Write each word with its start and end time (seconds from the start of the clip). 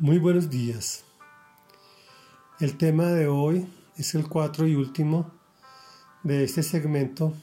Muy 0.00 0.18
buenos 0.18 0.48
días. 0.48 1.02
El 2.60 2.78
tema 2.78 3.06
de 3.06 3.26
hoy 3.26 3.66
es 3.96 4.14
el 4.14 4.28
cuatro 4.28 4.68
y 4.68 4.76
último 4.76 5.32
de 6.22 6.44
este 6.44 6.62
segmento 6.62 7.34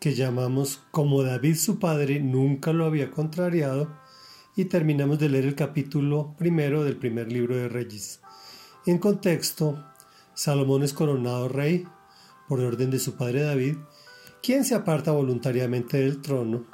que 0.00 0.14
llamamos 0.14 0.82
Como 0.90 1.22
David 1.22 1.56
su 1.56 1.78
padre 1.78 2.20
nunca 2.20 2.74
lo 2.74 2.84
había 2.84 3.10
contrariado 3.10 3.88
y 4.54 4.66
terminamos 4.66 5.18
de 5.18 5.30
leer 5.30 5.46
el 5.46 5.54
capítulo 5.54 6.34
primero 6.36 6.84
del 6.84 6.98
primer 6.98 7.32
libro 7.32 7.56
de 7.56 7.70
Reyes. 7.70 8.20
En 8.84 8.98
contexto, 8.98 9.82
Salomón 10.34 10.82
es 10.82 10.92
coronado 10.92 11.48
rey 11.48 11.88
por 12.50 12.60
orden 12.60 12.90
de 12.90 12.98
su 12.98 13.16
padre 13.16 13.44
David, 13.44 13.78
quien 14.42 14.62
se 14.62 14.74
aparta 14.74 15.12
voluntariamente 15.12 16.00
del 16.00 16.20
trono. 16.20 16.66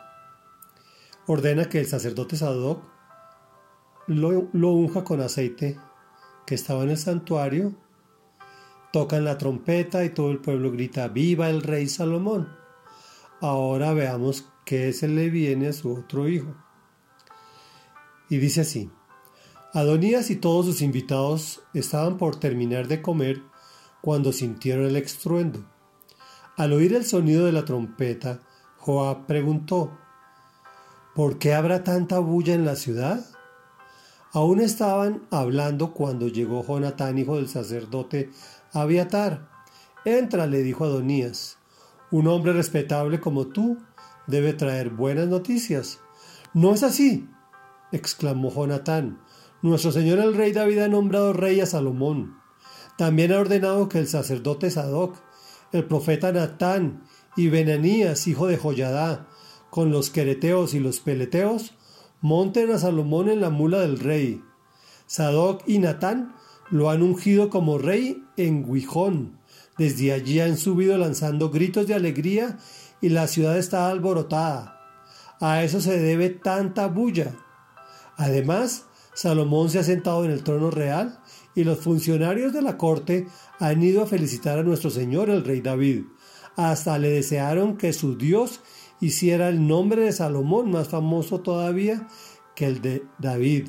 Ordena 1.29 1.69
que 1.69 1.79
el 1.79 1.87
sacerdote 1.87 2.37
Sadoc 2.37 2.94
lo, 4.07 4.73
unja 4.73 5.05
con 5.05 5.21
aceite 5.21 5.79
que 6.47 6.55
estaba 6.55 6.83
en 6.83 6.91
el 6.91 6.99
santuario, 6.99 7.75
tocan 8.93 9.25
la 9.25 9.39
trompeta 9.39 10.05
y 10.05 10.11
todo 10.11 10.31
el 10.31 10.39
pueblo 10.39 10.71
grita, 10.71 11.09
viva 11.09 11.49
el 11.49 11.63
rey 11.63 11.89
Salomón. 11.89 12.49
Ahora 13.41 13.93
veamos 13.93 14.47
qué 14.65 14.93
se 14.93 15.09
le 15.09 15.31
viene 15.31 15.69
a 15.69 15.73
su 15.73 15.93
otro 15.93 16.29
hijo. 16.29 16.55
Y 18.29 18.39
dice 18.39 18.63
así, 18.63 18.91
Adonías 19.73 20.31
y 20.31 20.37
todos 20.37 20.67
sus 20.67 20.83
invitados 20.83 21.63
estaban 21.75 22.17
por 22.17 22.37
terminar 22.37 22.87
de 22.87 23.03
comer 23.03 23.43
cuando 24.01 24.33
sintieron 24.33 24.87
el 24.87 24.97
estruendo. 24.97 25.65
Al 26.57 26.73
oír 26.73 26.95
el 26.95 27.05
sonido 27.05 27.47
de 27.47 27.53
la 27.53 27.65
trompeta, 27.65 28.41
Joab 28.79 29.27
preguntó, 29.27 29.99
¿por 31.17 31.39
qué 31.39 31.55
habrá 31.55 31.83
tanta 31.83 32.21
bulla 32.21 32.55
en 32.55 32.65
la 32.65 32.77
ciudad? 32.77 33.27
Aún 34.35 34.59
estaban 34.59 35.23
hablando 35.31 35.95
cuando 35.95 36.27
llegó 36.27 36.65
Jonatán, 36.67 37.19
hijo 37.19 37.37
del 37.37 37.49
sacerdote 37.49 38.31
Abiatar. 38.73 39.49
Entra, 40.05 40.49
le 40.49 40.65
dijo 40.65 40.85
Adonías. 40.85 41.59
Un 42.11 42.27
hombre 42.27 42.53
respetable 42.53 43.21
como 43.21 43.47
tú 43.47 43.79
debe 44.27 44.53
traer 44.53 44.91
buenas 44.91 45.29
noticias. 45.29 46.01
No 46.53 46.75
es 46.75 46.83
así, 46.83 47.29
exclamó 47.93 48.53
Jonatán. 48.53 49.21
Nuestro 49.63 49.93
señor 49.93 50.19
el 50.19 50.35
rey 50.35 50.51
David 50.51 50.81
ha 50.81 50.89
nombrado 50.89 51.33
rey 51.33 51.61
a 51.61 51.67
Salomón. 51.67 52.37
También 52.99 53.33
ha 53.33 53.39
ordenado 53.39 53.89
que 53.89 54.01
el 54.01 54.09
sacerdote 54.09 54.69
Sadoc, 54.69 55.15
el 55.71 55.85
profeta 55.85 56.33
Natán 56.33 57.05
y 57.37 57.51
Benanías, 57.51 58.27
hijo 58.27 58.49
de 58.49 58.57
Joyadá, 58.57 59.29
con 59.71 59.93
los 59.93 60.11
quereteos 60.11 60.75
y 60.75 60.81
los 60.81 60.99
peleteos, 60.99 61.75
monten 62.25 62.71
a 62.71 62.79
Salomón 62.79 63.29
en 63.29 63.43
la 63.43 63.51
mula 63.51 63.81
del 63.81 63.99
rey. 64.01 64.43
Sadoc 65.07 65.63
y 65.67 65.79
Natán 65.79 66.35
lo 66.71 66.89
han 66.89 67.03
ungido 67.03 67.51
como 67.51 67.77
rey 67.77 68.25
en 68.39 68.65
Guijón. 68.65 69.39
Desde 69.77 70.11
allí 70.11 70.41
han 70.41 70.57
subido 70.57 70.97
lanzando 70.97 71.51
gritos 71.51 71.87
de 71.87 71.93
alegría 71.93 72.57
y 73.03 73.11
la 73.11 73.27
ciudad 73.27 73.59
está 73.59 73.91
alborotada. 73.91 74.81
A 75.39 75.65
eso 75.65 75.83
se 75.83 75.99
debe 75.99 76.31
tanta 76.31 76.87
bulla. 76.87 77.35
Además, 78.17 78.87
Salomón 79.13 79.69
se 79.69 79.81
ha 79.81 79.85
sentado 79.85 80.25
en 80.25 80.31
el 80.31 80.45
trono 80.45 80.71
real 80.71 81.21
y 81.55 81.65
los 81.65 81.81
funcionarios 81.81 82.55
de 82.55 82.63
la 82.63 82.79
corte 82.79 83.27
han 83.61 83.83
ido 83.83 84.03
a 84.03 84.07
felicitar 84.07 84.59
a 84.59 84.63
nuestro 84.63 84.89
Señor 84.89 85.29
el 85.29 85.45
rey 85.45 85.61
David. 85.61 86.05
Hasta 86.57 86.97
le 86.97 87.11
desearon 87.11 87.77
que 87.77 87.93
su 87.93 88.17
Dios 88.17 88.61
hiciera 89.01 89.49
el 89.49 89.67
nombre 89.67 90.03
de 90.03 90.13
Salomón 90.13 90.71
más 90.71 90.89
famoso 90.89 91.41
todavía 91.41 92.07
que 92.55 92.67
el 92.67 92.81
de 92.81 93.05
David, 93.19 93.69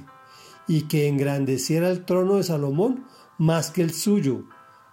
y 0.68 0.84
que 0.84 1.08
engrandeciera 1.08 1.90
el 1.90 2.06
trono 2.06 2.36
de 2.36 2.44
Salomón 2.44 3.06
más 3.38 3.72
que 3.72 3.82
el 3.82 3.94
suyo. 3.94 4.46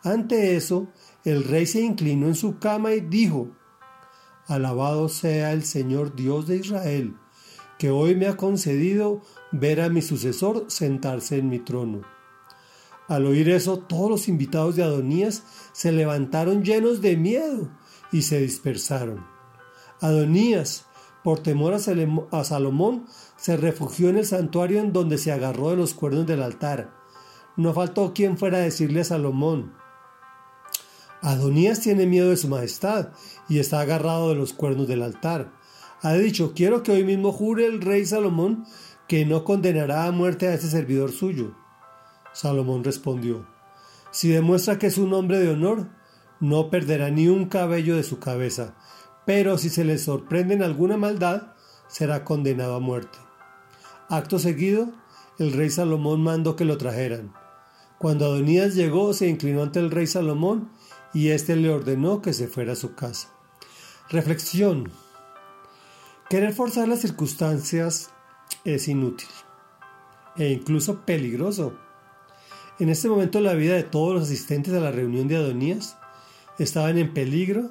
Ante 0.03 0.57
eso, 0.57 0.89
el 1.25 1.45
rey 1.45 1.67
se 1.67 1.81
inclinó 1.81 2.27
en 2.27 2.35
su 2.35 2.59
cama 2.59 2.93
y 2.93 3.01
dijo, 3.01 3.49
Alabado 4.47 5.09
sea 5.09 5.53
el 5.53 5.65
Señor 5.65 6.17
Dios 6.17 6.49
de 6.49 6.57
Israel, 6.57 7.17
que 7.79 7.91
hoy 7.91 8.17
me 8.17 8.27
ha 8.27 8.37
concedido 8.37 9.23
ver 9.53 9.81
a 9.81 9.89
mi 9.89 10.03
sucesor 10.03 10.67
sentarse 10.69 11.39
en 11.39 11.49
mi 11.49 11.61
trono. 11.61 12.03
Al 13.09 13.27
oír 13.27 13.49
eso, 13.49 13.79
todos 13.79 14.11
los 14.11 14.29
invitados 14.29 14.77
de 14.77 14.83
Adonías 14.83 15.45
se 15.73 15.93
levantaron 15.93 16.65
llenos 16.65 17.01
de 17.01 17.17
miedo 17.17 17.71
y 18.11 18.23
se 18.23 18.41
dispersaron. 18.41 19.32
Adonías, 20.03 20.85
por 21.25 21.39
temor 21.39 21.73
a 21.73 22.45
Salomón, 22.45 23.07
se 23.37 23.57
refugió 23.57 24.11
en 24.11 24.19
el 24.19 24.27
santuario 24.27 24.81
en 24.81 24.93
donde 24.93 25.17
se 25.17 25.33
agarró 25.33 25.71
de 25.71 25.77
los 25.77 25.95
cuernos 25.95 26.27
del 26.27 26.43
altar. 26.43 26.93
No 27.57 27.73
faltó 27.73 28.13
quien 28.13 28.37
fuera 28.37 28.59
a 28.59 28.63
decirle 28.63 29.01
a 29.01 29.05
Salomón, 29.05 29.73
Adonías 31.23 31.79
tiene 31.79 32.05
miedo 32.05 32.31
de 32.31 32.37
su 32.37 32.49
majestad 32.49 33.11
y 33.49 33.61
está 33.61 33.81
agarrado 33.81 34.31
de 34.31 34.35
los 34.35 34.53
cuernos 34.53 34.89
del 34.89 35.03
altar. 35.03 35.53
Ha 36.03 36.15
dicho, 36.15 36.53
quiero 36.53 36.83
que 36.83 36.91
hoy 36.91 37.05
mismo 37.05 37.31
jure 37.31 37.65
el 37.65 37.81
rey 37.81 38.05
Salomón 38.05 38.67
que 39.07 39.25
no 39.25 39.45
condenará 39.45 40.07
a 40.07 40.11
muerte 40.11 40.49
a 40.49 40.55
ese 40.55 40.69
servidor 40.69 41.13
suyo. 41.13 41.55
Salomón 42.33 42.83
respondió, 42.83 43.47
si 44.11 44.31
demuestra 44.31 44.81
que 44.81 44.89
es 44.89 44.99
un 44.99 45.15
hombre 45.15 45.39
de 45.39 45.51
honor, 45.51 45.91
no 46.41 46.71
perderá 46.71 47.09
ni 47.11 47.29
un 47.29 47.45
cabello 47.47 47.95
de 47.95 48.03
su 48.03 48.19
cabeza, 48.19 48.75
pero 49.25 49.59
si 49.59 49.71
se 49.71 49.85
le 49.85 49.99
sorprende 49.99 50.55
en 50.55 50.63
alguna 50.63 50.97
maldad, 50.97 51.55
será 51.89 52.25
condenado 52.25 52.77
a 52.77 52.81
muerte. 52.81 53.19
Acto 54.09 54.39
seguido, 54.39 54.91
el 55.39 55.53
rey 55.53 55.71
Salomón 55.71 56.23
mandó 56.23 56.57
que 56.57 56.65
lo 56.65 56.79
trajeran. 56.79 57.33
Cuando 57.99 58.27
Adonías 58.27 58.75
llegó, 58.75 59.13
se 59.15 59.29
inclinó 59.29 59.63
ante 59.63 59.79
el 59.79 59.91
rey 59.91 60.07
Salomón 60.07 60.71
y 61.15 61.29
éste 61.29 61.57
le 61.57 61.71
ordenó 61.71 62.21
que 62.21 62.33
se 62.33 62.49
fuera 62.49 62.73
a 62.73 62.77
su 62.77 62.95
casa. 62.95 63.29
Reflexión. 64.11 64.91
Querer 66.29 66.53
forzar 66.53 66.89
las 66.89 67.01
circunstancias 67.01 68.11
es 68.65 68.89
inútil 68.89 69.29
e 70.37 70.51
incluso 70.51 71.05
peligroso. 71.05 71.75
En 72.79 72.89
este 72.89 73.09
momento 73.09 73.41
la 73.41 73.55
vida 73.55 73.75
de 73.75 73.83
todos 73.83 74.15
los 74.15 74.25
asistentes 74.25 74.73
a 74.75 74.81
la 74.81 74.91
reunión 74.91 75.29
de 75.29 75.37
Adonías 75.37 75.97
estaban 76.59 76.99
en 76.99 77.13
peligro 77.13 77.71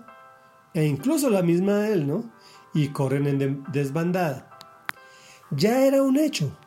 e 0.73 0.85
incluso 0.85 1.29
la 1.29 1.41
misma 1.41 1.77
de 1.77 1.93
él, 1.93 2.07
¿no? 2.07 2.31
Y 2.73 2.89
corren 2.89 3.27
en 3.27 3.63
desbandada. 3.71 4.49
Ya 5.51 5.85
era 5.85 6.01
un 6.03 6.17
hecho. 6.17 6.57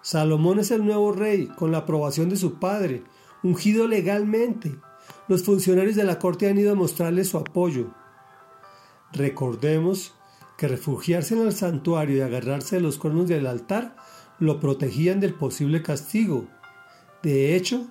Salomón 0.00 0.60
es 0.60 0.70
el 0.70 0.84
nuevo 0.84 1.12
rey, 1.12 1.48
con 1.48 1.72
la 1.72 1.78
aprobación 1.78 2.28
de 2.28 2.36
su 2.36 2.60
padre, 2.60 3.02
ungido 3.42 3.88
legalmente. 3.88 4.76
Los 5.26 5.42
funcionarios 5.42 5.96
de 5.96 6.04
la 6.04 6.18
corte 6.18 6.48
han 6.48 6.58
ido 6.58 6.72
a 6.72 6.76
mostrarle 6.76 7.24
su 7.24 7.38
apoyo. 7.38 7.90
Recordemos 9.12 10.14
que 10.56 10.68
refugiarse 10.68 11.34
en 11.34 11.42
el 11.42 11.52
santuario 11.52 12.16
y 12.16 12.20
agarrarse 12.20 12.76
de 12.76 12.82
los 12.82 12.98
cuernos 12.98 13.28
del 13.28 13.46
altar 13.46 13.96
lo 14.38 14.60
protegían 14.60 15.18
del 15.18 15.34
posible 15.34 15.82
castigo. 15.82 16.46
De 17.22 17.56
hecho, 17.56 17.86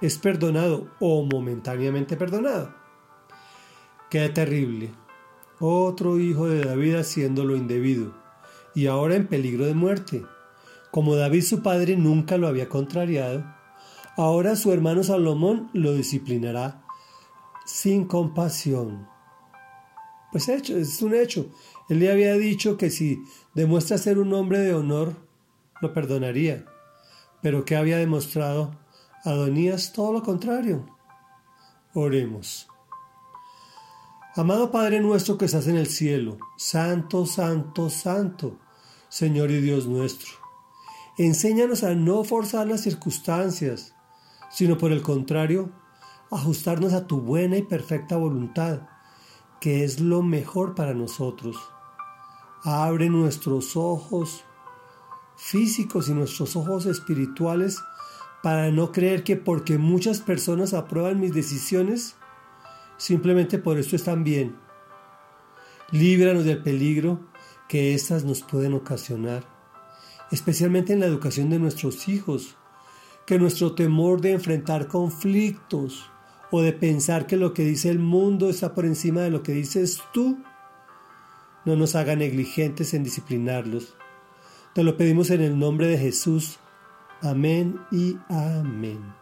es 0.00 0.18
perdonado 0.18 0.88
o 0.98 1.24
momentáneamente 1.24 2.16
perdonado. 2.16 2.81
Qué 4.12 4.28
terrible. 4.28 4.90
Otro 5.58 6.18
hijo 6.18 6.46
de 6.46 6.62
David 6.62 6.96
haciendo 6.96 7.46
lo 7.46 7.56
indebido, 7.56 8.12
y 8.74 8.86
ahora 8.86 9.14
en 9.14 9.26
peligro 9.26 9.64
de 9.64 9.72
muerte. 9.72 10.22
Como 10.90 11.16
David 11.16 11.42
su 11.42 11.62
padre 11.62 11.96
nunca 11.96 12.36
lo 12.36 12.46
había 12.46 12.68
contrariado, 12.68 13.42
ahora 14.18 14.54
su 14.54 14.70
hermano 14.70 15.02
Salomón 15.02 15.70
lo 15.72 15.94
disciplinará 15.94 16.84
sin 17.64 18.04
compasión. 18.04 19.08
Pues 20.30 20.46
hecho, 20.50 20.76
es 20.76 21.00
un 21.00 21.14
hecho. 21.14 21.46
Él 21.88 22.00
le 22.00 22.12
había 22.12 22.34
dicho 22.34 22.76
que 22.76 22.90
si 22.90 23.24
demuestra 23.54 23.96
ser 23.96 24.18
un 24.18 24.34
hombre 24.34 24.58
de 24.58 24.74
honor, 24.74 25.14
lo 25.80 25.94
perdonaría. 25.94 26.66
Pero 27.40 27.64
¿qué 27.64 27.76
había 27.76 27.96
demostrado? 27.96 28.76
Adonías 29.24 29.94
todo 29.94 30.12
lo 30.12 30.22
contrario. 30.22 30.84
Oremos. 31.94 32.68
Amado 34.34 34.70
Padre 34.70 34.98
nuestro 35.00 35.36
que 35.36 35.44
estás 35.44 35.66
en 35.66 35.76
el 35.76 35.88
cielo, 35.88 36.38
santo, 36.56 37.26
santo, 37.26 37.90
santo, 37.90 38.58
Señor 39.10 39.50
y 39.50 39.60
Dios 39.60 39.86
nuestro, 39.86 40.30
enséñanos 41.18 41.84
a 41.84 41.94
no 41.94 42.24
forzar 42.24 42.66
las 42.66 42.80
circunstancias, 42.80 43.94
sino 44.50 44.78
por 44.78 44.90
el 44.90 45.02
contrario, 45.02 45.70
ajustarnos 46.30 46.94
a 46.94 47.06
tu 47.06 47.20
buena 47.20 47.58
y 47.58 47.62
perfecta 47.62 48.16
voluntad, 48.16 48.88
que 49.60 49.84
es 49.84 50.00
lo 50.00 50.22
mejor 50.22 50.74
para 50.74 50.94
nosotros. 50.94 51.58
Abre 52.64 53.10
nuestros 53.10 53.76
ojos 53.76 54.44
físicos 55.36 56.08
y 56.08 56.14
nuestros 56.14 56.56
ojos 56.56 56.86
espirituales 56.86 57.82
para 58.42 58.70
no 58.70 58.92
creer 58.92 59.24
que 59.24 59.36
porque 59.36 59.76
muchas 59.76 60.20
personas 60.20 60.72
aprueban 60.72 61.20
mis 61.20 61.34
decisiones, 61.34 62.16
simplemente 63.02 63.58
por 63.58 63.78
esto 63.78 63.96
están 63.96 64.22
bien. 64.22 64.54
Líbranos 65.90 66.44
del 66.44 66.62
peligro 66.62 67.18
que 67.68 67.94
éstas 67.94 68.22
nos 68.24 68.42
pueden 68.42 68.74
ocasionar. 68.74 69.50
especialmente 70.30 70.94
en 70.94 71.00
la 71.00 71.06
educación 71.06 71.50
de 71.50 71.58
nuestros 71.58 72.08
hijos, 72.08 72.56
que 73.26 73.38
nuestro 73.38 73.74
temor 73.74 74.22
de 74.22 74.32
enfrentar 74.32 74.86
conflictos 74.88 76.10
o 76.50 76.62
de 76.62 76.72
pensar 76.72 77.26
que 77.26 77.36
lo 77.36 77.52
que 77.52 77.64
dice 77.64 77.90
el 77.90 77.98
mundo 77.98 78.48
está 78.48 78.72
por 78.72 78.86
encima 78.86 79.20
de 79.20 79.30
lo 79.30 79.42
que 79.42 79.52
dices 79.52 80.00
tú, 80.14 80.38
no 81.66 81.76
nos 81.76 81.96
haga 81.96 82.16
negligentes 82.16 82.94
en 82.94 83.04
disciplinarlos. 83.04 83.94
Te 84.74 84.84
lo 84.84 84.96
pedimos 84.96 85.28
en 85.28 85.42
el 85.42 85.58
nombre 85.58 85.86
de 85.88 85.98
Jesús. 85.98 86.58
Amén 87.20 87.78
y 87.90 88.16
amén. 88.30 89.21